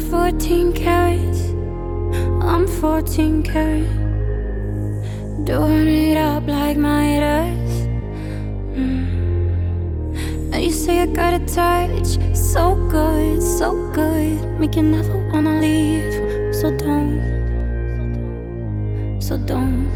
[0.00, 1.50] not 14 carats.
[2.42, 3.86] I'm 14 karat.
[5.44, 7.86] Doing it up like Midas.
[8.74, 10.52] Mm.
[10.52, 14.58] And you say I got a touch, so good, so good.
[14.58, 16.14] Make you never wanna leave.
[16.54, 17.20] So don't,
[19.20, 19.88] so don't.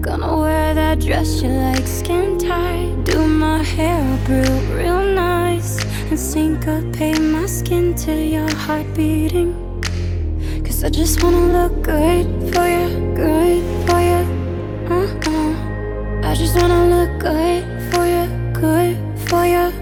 [0.00, 3.04] Gonna wear that dress you like, skin tight.
[3.04, 5.81] Do my hair up real, real nice.
[6.12, 9.54] And syncopate my skin to your heart beating.
[10.62, 14.20] Cause I just wanna look good for you, good for you.
[14.92, 16.28] Uh-uh.
[16.28, 19.72] I just wanna look good for you, good for you.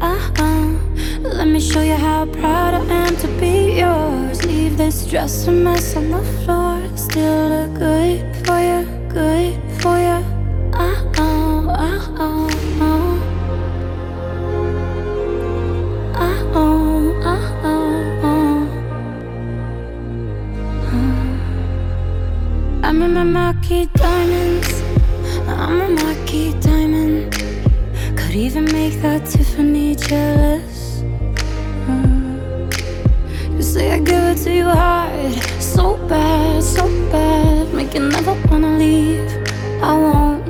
[0.00, 0.74] Uh-uh.
[1.22, 4.44] Let me show you how proud I am to be yours.
[4.44, 6.82] Leave this dress a mess on the floor.
[6.96, 10.15] Still look good for you, good for you.
[22.96, 24.82] I'm in my marquise diamonds.
[25.46, 27.30] I'm a marquise diamond.
[28.16, 31.02] Could even make that Tiffany jealous.
[31.84, 33.54] Mm.
[33.54, 37.74] You say I give it to you hard, so bad, so bad.
[37.74, 39.30] Make you never wanna leave.
[39.82, 40.48] I won't.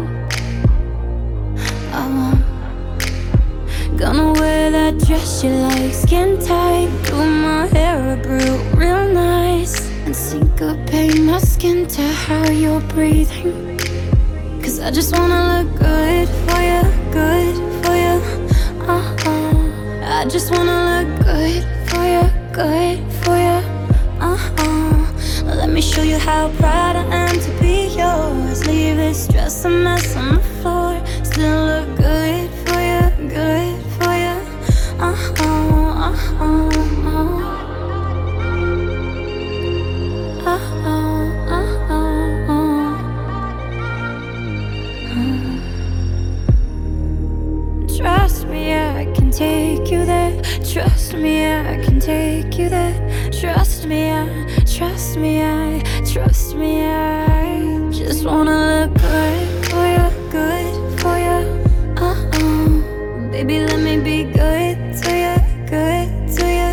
[1.93, 3.99] I won't.
[3.99, 6.91] Gonna wear that dress you like, skin tight.
[7.07, 9.86] Do my hair up real, real nice.
[10.17, 13.79] Syncopate my skin to how you're breathing.
[14.63, 18.17] Cause I just wanna look good for you, good for you.
[18.89, 20.21] Uh uh.
[20.21, 23.61] I just wanna look good for you, good for you.
[24.19, 25.55] Uh uh.
[25.55, 28.67] Let me show you how proud I am to be yours.
[28.67, 30.95] Leave this dress a mess on the floor.
[49.37, 50.33] Take you there.
[50.65, 52.97] Trust me, I can take you there.
[53.31, 54.25] Trust me, I,
[54.65, 61.39] trust me, I, trust me, I just wanna look good for you, good for you.
[61.99, 65.37] Uh uh, baby, let me be good to you,
[65.69, 66.73] good to you.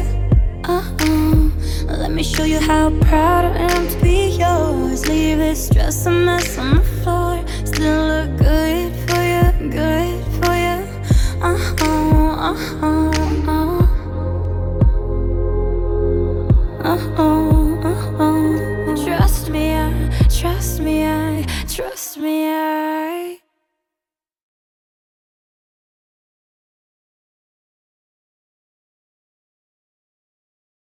[0.64, 5.06] Uh uh, let me show you how proud I am to be yours.
[5.06, 7.43] Leave this dress a mess on the floor.
[19.54, 23.03] me, I trust me, I trust me, I.